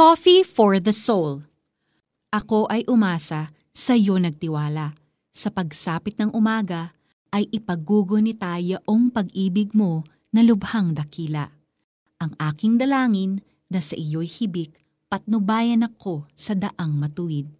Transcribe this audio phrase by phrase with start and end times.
[0.00, 1.44] Coffee for the Soul
[2.32, 4.96] Ako ay umasa, sa iyo nagtiwala.
[5.28, 6.96] Sa pagsapit ng umaga,
[7.28, 10.00] ay ipagugunit tayo ang pag-ibig mo
[10.32, 11.52] na lubhang dakila.
[12.16, 14.72] Ang aking dalangin na sa iyo'y hibik,
[15.12, 17.52] patnubayan ako sa daang matuwid.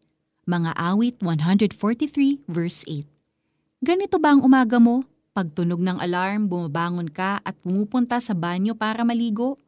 [0.49, 5.05] Mga awit 143 verse 8 Ganito ba ang umaga mo?
[5.37, 9.61] Pagtunog ng alarm, bumabangon ka at pumupunta sa banyo para maligo?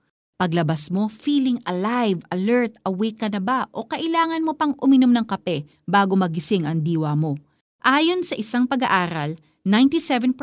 [0.43, 5.23] Paglabas mo, feeling alive, alert, awake ka na ba o kailangan mo pang uminom ng
[5.23, 7.39] kape bago magising ang diwa mo?
[7.79, 10.35] Ayon sa isang pag-aaral, 97%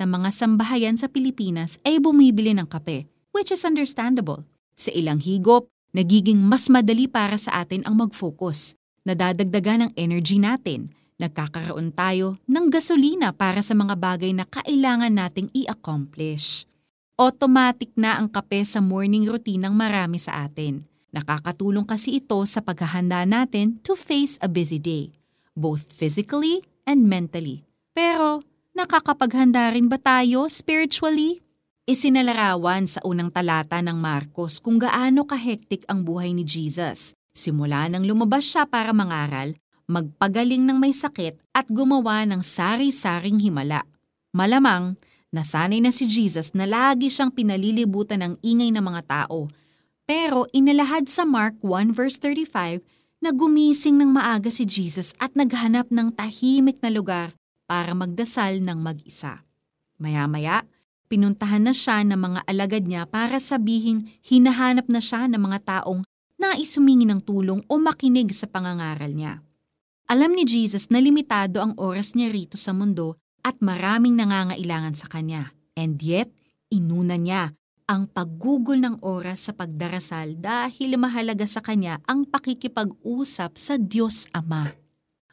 [0.00, 3.04] ng mga sambahayan sa Pilipinas ay bumibili ng kape,
[3.36, 4.40] which is understandable.
[4.72, 8.72] Sa ilang higop, nagiging mas madali para sa atin ang mag-focus.
[9.04, 10.96] Nadadagdagan ang energy natin.
[11.20, 16.64] Nagkakaroon tayo ng gasolina para sa mga bagay na kailangan nating i-accomplish.
[17.20, 20.88] Automatic na ang kape sa morning routine ng marami sa atin.
[21.12, 25.12] Nakakatulong kasi ito sa paghahanda natin to face a busy day,
[25.52, 27.68] both physically and mentally.
[27.92, 28.40] Pero,
[28.72, 31.44] nakakapaghanda rin ba tayo spiritually?
[31.84, 37.12] Isinalarawan sa unang talata ng Marcos kung gaano kahektik ang buhay ni Jesus.
[37.36, 39.52] Simula nang lumabas siya para mangaral,
[39.84, 43.84] magpagaling ng may sakit at gumawa ng sari-saring himala.
[44.32, 44.96] Malamang,
[45.32, 49.48] Nasanay na si Jesus na lagi siyang pinalilibutan ng ingay ng mga tao.
[50.04, 52.84] Pero inalahad sa Mark 1 verse 35
[53.24, 57.32] na gumising ng maaga si Jesus at naghanap ng tahimik na lugar
[57.64, 59.40] para magdasal ng mag-isa.
[59.96, 60.68] Maya-maya,
[61.08, 66.04] pinuntahan na siya ng mga alagad niya para sabihin hinahanap na siya ng mga taong
[66.36, 69.40] nais humingi ng tulong o makinig sa pangangaral niya.
[70.10, 75.10] Alam ni Jesus na limitado ang oras niya rito sa mundo at maraming nangangailangan sa
[75.10, 75.54] kanya.
[75.74, 76.30] And yet,
[76.70, 77.54] inuna niya
[77.90, 84.72] ang paggugol ng oras sa pagdarasal dahil mahalaga sa kanya ang pakikipag-usap sa Diyos Ama.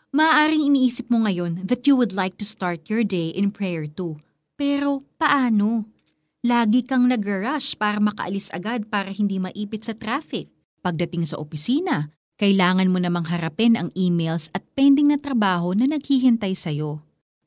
[0.10, 4.18] Maaring iniisip mo ngayon that you would like to start your day in prayer too.
[4.58, 5.86] Pero paano?
[6.42, 10.50] Lagi kang nag-rush para makaalis agad para hindi maipit sa traffic.
[10.80, 12.10] Pagdating sa opisina,
[12.40, 17.04] kailangan mo namang harapin ang emails at pending na trabaho na naghihintay sa'yo.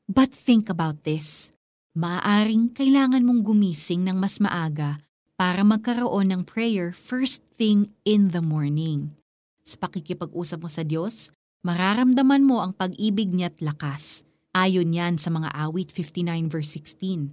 [0.07, 1.55] But think about this.
[1.95, 4.99] Maaaring kailangan mong gumising ng mas maaga
[5.39, 9.15] para magkaroon ng prayer first thing in the morning.
[9.63, 11.31] Sa pakikipag-usap mo sa Diyos,
[11.63, 14.27] mararamdaman mo ang pag-ibig niya't lakas.
[14.51, 17.31] Ayon yan sa mga awit 59 verse 16.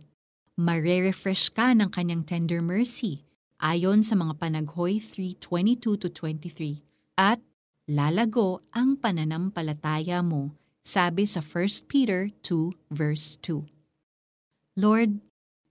[0.55, 3.27] Mare-refresh ka ng kanyang tender mercy
[3.59, 6.79] ayon sa mga panaghoy 3.22 to 23.
[7.19, 7.43] At
[7.91, 13.65] lalago ang pananampalataya mo sabi sa 1 Peter 2 verse 2.
[14.81, 15.21] Lord,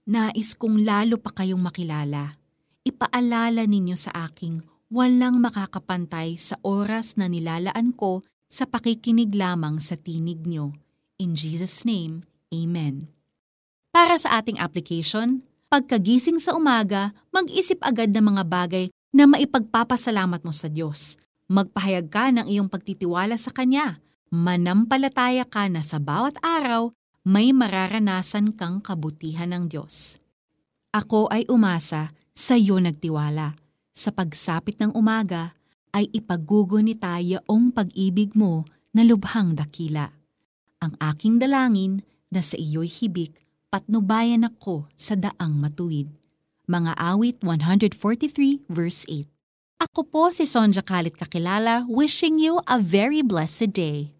[0.06, 2.38] nais kong lalo pa kayong makilala.
[2.86, 9.94] Ipaalala ninyo sa aking walang makakapantay sa oras na nilalaan ko sa pakikinig lamang sa
[9.94, 10.74] tinig nyo.
[11.22, 13.06] In Jesus' name, Amen.
[13.94, 20.50] Para sa ating application, pagkagising sa umaga, mag-isip agad ng mga bagay na maipagpapasalamat mo
[20.50, 21.14] sa Diyos.
[21.50, 26.94] Magpahayag ka ng iyong pagtitiwala sa Kanya manampalataya ka na sa bawat araw
[27.26, 30.22] may mararanasan kang kabutihan ng Diyos.
[30.94, 33.58] Ako ay umasa, sa iyo nagtiwala.
[33.90, 35.52] Sa pagsapit ng umaga,
[35.90, 38.62] ay ipagugunit tayo ang pag-ibig mo
[38.94, 40.14] na lubhang dakila.
[40.78, 43.34] Ang aking dalangin na sa iyo'y hibik,
[43.68, 46.08] patnubayan ako sa daang matuwid.
[46.70, 49.26] Mga awit 143 verse 8.
[49.90, 54.14] Ako po si Sonja Kalit Kakilala wishing you a very blessed day.